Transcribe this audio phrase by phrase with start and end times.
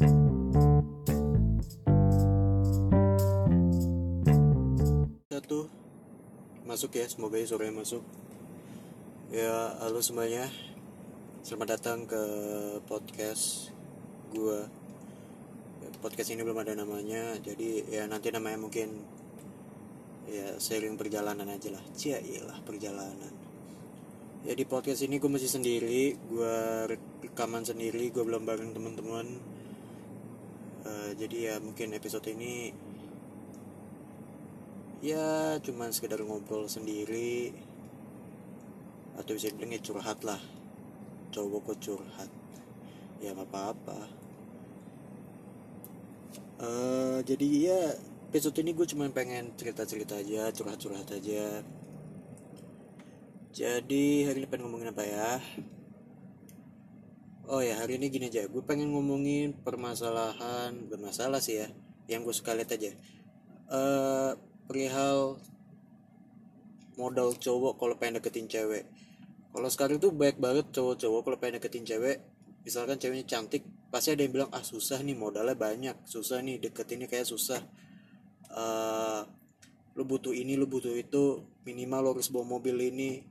[0.00, 0.08] Satu
[6.64, 8.00] masuk ya, semoga ya suaranya masuk.
[9.28, 10.48] Ya, halo semuanya.
[11.44, 12.16] Selamat datang ke
[12.88, 13.76] podcast
[14.32, 14.72] gua.
[15.84, 19.04] Ya, Podcast ini belum ada namanya, jadi ya nanti namanya mungkin
[20.32, 21.84] ya sharing perjalanan aja lah.
[21.92, 23.36] Cia iyalah perjalanan.
[24.48, 26.56] Ya di podcast ini gue masih sendiri, gue
[27.20, 29.59] rekaman sendiri, gue belum bareng teman-teman.
[30.80, 32.72] Eh, jadi ya mungkin episode ini
[35.04, 37.52] ya cuman sekedar ngobrol sendiri.
[39.20, 40.40] Atau bisa dibilang ya curhat lah.
[41.36, 42.30] Cowok kok curhat.
[43.20, 44.08] Ya apa-apa.
[46.60, 47.80] Eh, jadi ya
[48.32, 51.60] episode ini gue cuma pengen cerita-cerita aja curhat-curhat aja.
[53.50, 55.42] Jadi hari ini pengen ngomongin apa ya
[57.50, 58.46] oh ya hari ini gini aja.
[58.46, 61.68] Gue pengen ngomongin permasalahan bermasalah sih ya
[62.06, 62.94] yang gue suka lihat aja.
[63.66, 64.30] Eh
[64.70, 65.42] perihal
[66.94, 68.86] modal cowok kalau pengen deketin cewek.
[69.50, 72.22] Kalau sekarang tuh baik banget cowok-cowok kalau pengen deketin cewek.
[72.62, 76.06] Misalkan ceweknya cantik pasti ada yang bilang ah susah nih modalnya banyak.
[76.06, 77.58] Susah nih deketinnya kayak susah.
[78.54, 79.20] Eh
[79.98, 81.42] lu butuh ini lu butuh itu.
[81.66, 83.26] Minimal lu harus bawa mobil ini.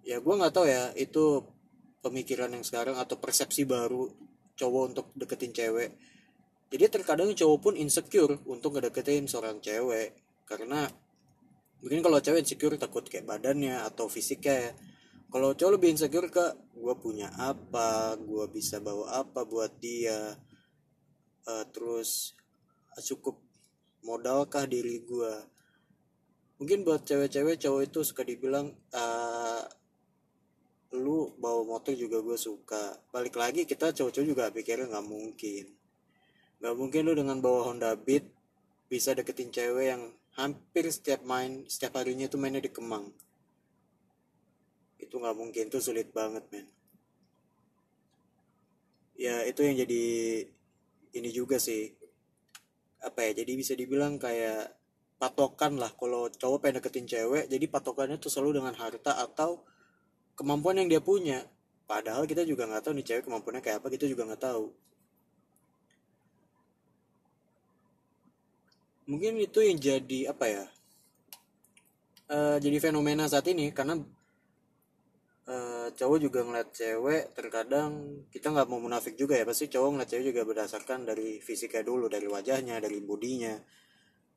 [0.00, 1.44] Ya gue nggak tahu ya itu
[2.04, 4.12] pemikiran yang sekarang atau persepsi baru
[4.60, 5.96] cowok untuk deketin cewek.
[6.68, 10.12] Jadi terkadang cowok pun insecure untuk ngedeketin seorang cewek.
[10.44, 10.84] Karena
[11.80, 14.68] mungkin kalau cewek insecure takut kayak badannya atau fisiknya.
[14.68, 14.72] Ya
[15.32, 16.46] kalau cowok lebih insecure ke
[16.78, 18.14] gue punya apa?
[18.20, 20.38] Gue bisa bawa apa buat dia?
[21.44, 22.38] Eh, terus
[23.02, 23.42] cukup
[24.06, 25.34] modalkah diri gue
[26.54, 29.66] mungkin buat cewek-cewek cowok itu suka dibilang "Ah,
[30.94, 33.02] lu bawa motor juga gue suka.
[33.10, 35.64] Balik lagi kita cowok-cowok juga pikirnya nggak mungkin.
[36.62, 38.30] Nggak mungkin lu dengan bawa Honda Beat
[38.86, 40.02] bisa deketin cewek yang
[40.38, 43.10] hampir setiap main setiap harinya itu mainnya di Kemang.
[44.98, 46.66] Itu nggak mungkin itu sulit banget men.
[49.18, 50.04] Ya itu yang jadi
[51.14, 51.94] ini juga sih.
[53.02, 54.74] Apa ya jadi bisa dibilang kayak
[55.18, 55.90] patokan lah.
[55.94, 59.62] Kalau cowok pengen deketin cewek jadi patokannya tuh selalu dengan harta atau
[60.38, 61.46] kemampuan yang dia punya.
[61.84, 64.66] Padahal kita juga nggak tahu nih cewek kemampuannya kayak apa kita juga nggak tahu.
[69.04, 70.64] Mungkin itu yang jadi apa ya
[72.24, 74.00] Eh, jadi fenomena saat ini karena
[75.44, 77.90] eh, cowok juga ngeliat cewek terkadang
[78.32, 79.44] kita nggak mau munafik juga ya.
[79.44, 83.54] Pasti cowok ngeliat cewek juga berdasarkan dari fisiknya dulu dari wajahnya dari bodinya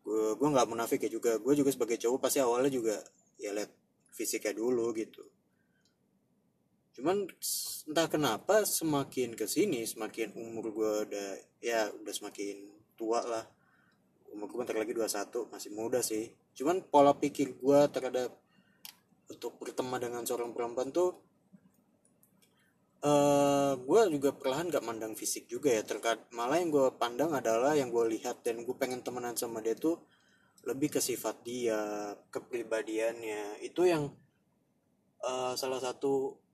[0.08, 1.32] gue gue nggak munafik ya juga.
[1.40, 2.96] Gue juga sebagai cowok pasti awalnya juga
[3.40, 3.72] ya lihat
[4.12, 5.24] fisiknya dulu gitu
[6.98, 7.30] cuman
[7.86, 11.30] entah kenapa semakin ke sini semakin umur gue udah
[11.62, 13.46] ya udah semakin tua lah.
[14.34, 16.34] Umur gue bentar lagi 21 masih muda sih.
[16.58, 18.34] Cuman pola pikir gue terhadap
[19.30, 21.22] untuk berteman dengan seorang perempuan tuh
[22.98, 25.86] eh gue juga perlahan gak mandang fisik juga ya.
[25.86, 29.78] Terkait malah yang gue pandang adalah yang gue lihat dan gue pengen temenan sama dia
[29.78, 30.02] tuh
[30.66, 31.78] lebih ke sifat dia
[32.34, 33.62] kepribadiannya.
[33.62, 34.10] Itu yang
[35.22, 36.47] eh, salah satu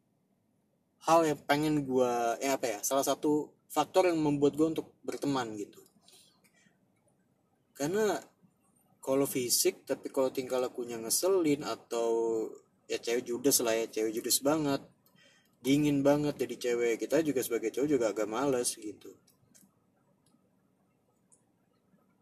[1.03, 5.51] hal yang pengen gue ya apa ya salah satu faktor yang membuat gue untuk berteman
[5.59, 5.81] gitu.
[7.75, 8.21] Karena
[9.03, 12.47] kalau fisik tapi kalau tingkah lakunya ngeselin atau
[12.87, 14.79] ya cewek judes lah ya cewek judes banget
[15.63, 19.11] dingin banget jadi cewek kita juga sebagai cowok juga agak males gitu.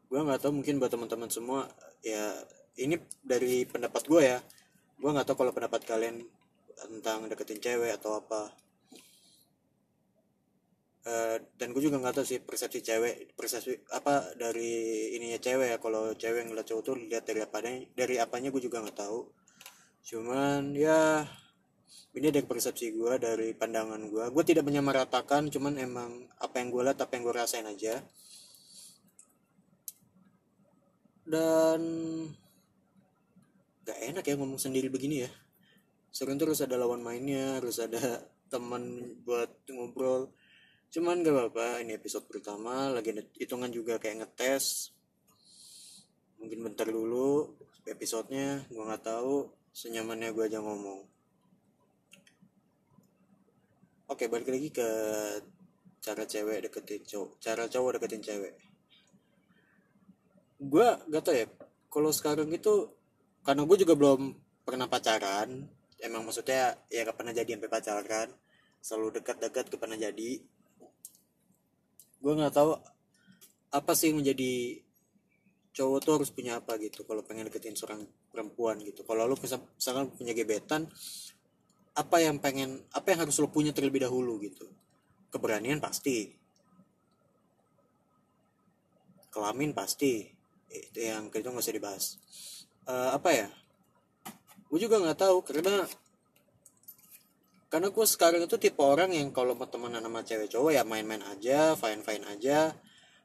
[0.09, 1.69] Gue nggak tahu mungkin buat teman-teman semua
[2.01, 2.33] ya
[2.81, 4.39] ini dari pendapat gue ya.
[4.97, 6.25] Gue nggak tahu kalau pendapat kalian
[6.81, 8.49] tentang deketin cewek atau apa
[11.01, 15.77] Eh, dan gue juga nggak tahu sih persepsi cewek persepsi apa dari ininya cewek ya
[15.81, 19.25] kalau cewek ngeliat cowok tuh lihat dari apanya dari apanya gue juga nggak tahu.
[20.05, 21.25] Cuman ya
[22.13, 26.81] ini dari persepsi gue dari pandangan gue gue tidak menyamaratakan cuman emang apa yang gue
[26.85, 27.95] lihat apa yang gue rasain aja.
[31.25, 31.81] Dan
[33.85, 35.31] gak enak ya ngomong sendiri begini ya.
[36.13, 38.21] Sering terus ada lawan mainnya harus ada
[38.53, 40.29] teman buat ngobrol
[40.91, 44.91] cuman gak apa-apa ini episode pertama lagi hitungan juga kayak ngetes.
[46.35, 47.55] Mungkin bentar dulu
[47.87, 51.07] episodenya gue nggak tahu senyamannya gue aja ngomong.
[54.11, 54.89] Oke balik lagi ke
[56.03, 58.53] cara cewek deketin cowok cara cowok deketin cewek.
[60.59, 61.47] Gue gak tau ya
[61.87, 62.91] kalau sekarang itu
[63.47, 64.35] karena gue juga belum
[64.67, 65.71] pernah pacaran
[66.03, 68.29] emang maksudnya ya gak pernah jadi sampai pacaran
[68.81, 70.41] selalu dekat-dekat ke pernah jadi
[72.21, 72.77] gue nggak tahu
[73.73, 74.77] apa sih menjadi
[75.71, 79.01] cowok tuh harus punya apa gitu kalau pengen deketin seorang perempuan gitu.
[79.07, 80.85] Kalau lu misalkan punya gebetan
[81.91, 84.67] apa yang pengen apa yang harus lo punya terlebih dahulu gitu?
[85.31, 86.35] Keberanian pasti.
[89.31, 90.27] Kelamin pasti.
[90.67, 92.05] Itu yang itu nggak usah dibahas.
[92.83, 93.47] Uh, apa ya?
[94.67, 95.87] Gue juga nggak tahu karena
[97.71, 101.23] karena gue sekarang itu tipe orang yang kalau mau temenan sama cewek cowok ya main-main
[101.23, 102.75] aja fine fine aja.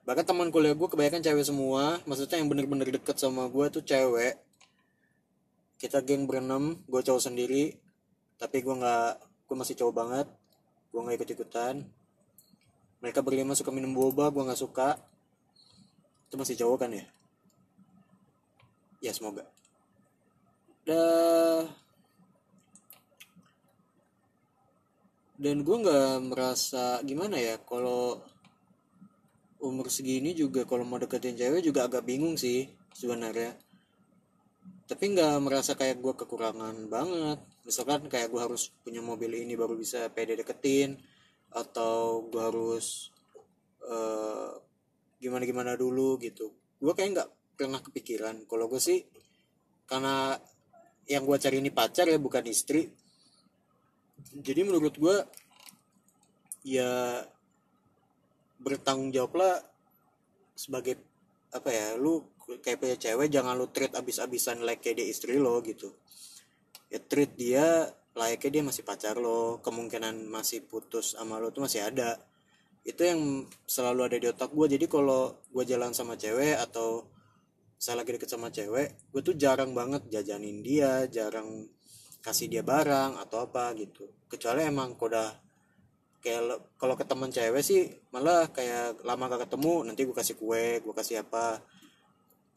[0.07, 1.99] Bahkan teman kuliah gue kebanyakan cewek semua.
[2.07, 4.39] Maksudnya yang bener-bener deket sama gue tuh cewek.
[5.83, 7.75] Kita geng berenam gue cowok sendiri.
[8.39, 9.11] Tapi gue nggak
[9.51, 10.27] gue masih cowok banget.
[10.95, 11.77] Gue nggak ikut ikutan
[13.07, 14.99] mereka berlima suka minum boba gue nggak suka.
[16.27, 17.05] Itu masih cowok kan ya?
[18.99, 19.47] Ya semoga.
[20.83, 21.86] Dah
[25.37, 28.25] dan gue nggak merasa gimana ya kalau
[29.61, 33.57] umur segini juga kalau mau deketin cewek juga agak bingung sih sebenarnya.
[34.87, 37.39] Tapi nggak merasa kayak gue kekurangan banget.
[37.67, 40.97] Misalkan kayak gue harus punya mobil ini baru bisa pede deketin
[41.51, 43.11] atau gue harus
[43.83, 44.57] uh,
[45.19, 46.55] gimana gimana dulu gitu.
[46.79, 48.47] Gue kayak nggak pernah kepikiran.
[48.47, 49.03] Kalau gue sih
[49.85, 50.39] karena
[51.07, 52.87] yang gue cari ini pacar ya bukan istri
[54.35, 55.17] jadi menurut gue
[56.67, 57.23] ya
[58.59, 59.55] bertanggung jawab lah
[60.57, 60.99] sebagai
[61.53, 62.25] apa ya lu
[62.63, 65.95] kayak punya cewek jangan lu treat abis-abisan like kayak dia istri lo gitu.
[66.91, 71.87] Ya treat dia layaknya dia masih pacar lo kemungkinan masih putus sama lo tuh masih
[71.87, 72.19] ada.
[72.87, 77.07] Itu yang selalu ada di otak gue jadi kalau gue jalan sama cewek atau
[77.77, 81.69] saya lagi deket sama cewek gue tuh jarang banget jajanin dia jarang
[82.27, 84.11] kasih dia barang atau apa gitu.
[84.27, 85.31] Kecuali emang udah
[86.19, 90.83] kayak kalau ke teman cewek sih malah kayak lama gak ketemu nanti gue kasih kue
[90.83, 91.63] gue kasih apa.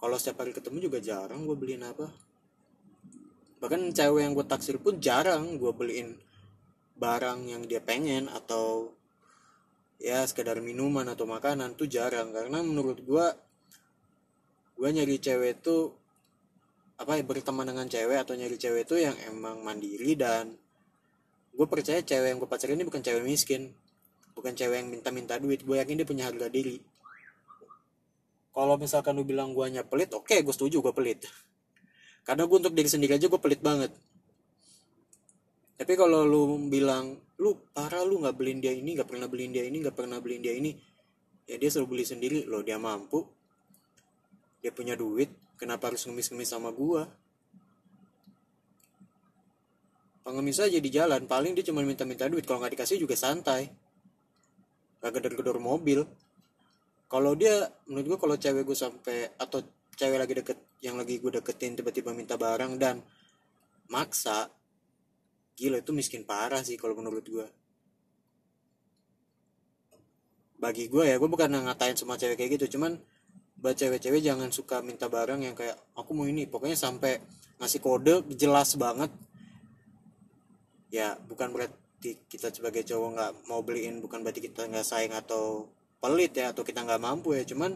[0.02, 2.10] Kalau setiap hari ketemu juga jarang gue beliin apa.
[3.62, 6.18] Bahkan cewek yang gue taksir pun jarang gue beliin
[6.98, 8.98] barang yang dia pengen atau
[10.02, 12.34] ya sekedar minuman atau makanan tuh jarang.
[12.34, 13.26] Karena menurut gue
[14.82, 15.94] gue nyari cewek tuh
[17.00, 20.52] apa berteman dengan cewek atau nyari cewek itu yang emang mandiri dan
[21.56, 23.72] gue percaya cewek yang gue pacarin ini bukan cewek miskin
[24.40, 25.68] bukan cewek yang minta-minta duit.
[25.68, 26.80] Gue yakin dia punya harga diri.
[28.56, 31.28] Kalau misalkan lu bilang gue hanya pelit oke okay, gue setuju gue pelit.
[32.24, 33.92] Karena gue untuk diri sendiri aja gue pelit banget.
[35.76, 39.64] Tapi kalau lu bilang lu parah lu nggak beliin dia ini nggak pernah beliin dia
[39.68, 40.72] ini nggak pernah beliin dia ini
[41.48, 42.40] ya dia selalu beli sendiri.
[42.48, 43.28] Loh dia mampu.
[44.60, 47.12] Dia punya duit kenapa harus ngemis-ngemis sama gua?
[50.24, 53.68] Pengemis aja di jalan paling dia cuma minta-minta duit kalau nggak dikasih juga santai.
[55.04, 56.08] Gak gedor-gedor mobil.
[57.12, 59.60] Kalau dia menurut gua kalau cewek gue sampai atau
[60.00, 63.04] cewek lagi deket yang lagi gue deketin tiba-tiba minta barang dan
[63.92, 64.48] maksa
[65.60, 67.48] gila itu miskin parah sih kalau menurut gue
[70.56, 72.96] bagi gue ya gue bukan ngatain semua cewek kayak gitu cuman
[73.60, 76.48] buat cewek-cewek jangan suka minta barang yang kayak aku mau ini.
[76.48, 77.20] Pokoknya sampai
[77.60, 79.12] ngasih kode jelas banget.
[80.90, 85.68] Ya bukan berarti kita sebagai cowok nggak mau beliin bukan berarti kita nggak sayang atau
[86.00, 87.44] pelit ya atau kita nggak mampu ya.
[87.44, 87.76] Cuman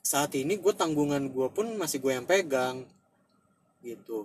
[0.00, 2.88] saat ini gue tanggungan gue pun masih gue yang pegang
[3.84, 4.24] gitu.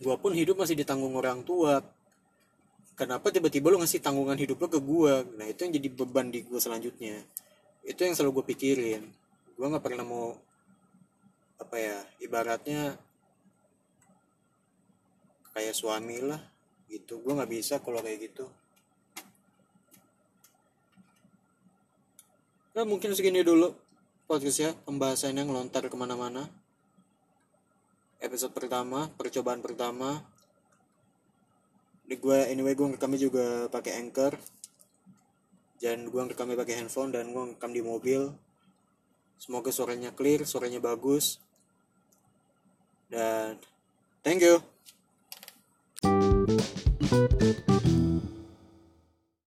[0.00, 1.80] Gue pun hidup masih ditanggung orang tua.
[3.00, 6.44] Kenapa tiba-tiba lo ngasih tanggungan hidup lo ke gue nah itu yang jadi beban di
[6.44, 7.24] gue selanjutnya
[7.84, 9.02] itu yang selalu gue pikirin.
[9.56, 10.36] Gue nggak pernah mau
[11.60, 12.96] apa ya ibaratnya
[15.52, 16.40] kayak suami lah
[16.88, 17.20] gitu.
[17.20, 18.48] Gue nggak bisa kalau kayak gitu.
[22.70, 23.74] Nah mungkin segini dulu
[24.30, 26.46] podcast ya pembahasan yang lontar ke mana-mana.
[28.20, 30.22] Episode pertama percobaan pertama.
[32.06, 34.38] Di gue anyway gue kami juga pakai anchor
[35.80, 38.30] dan gue ngerekamnya pakai handphone dan gue ngerekam di mobil.
[39.40, 41.40] Semoga suaranya clear suaranya bagus.
[43.08, 43.56] Dan
[44.22, 44.60] thank you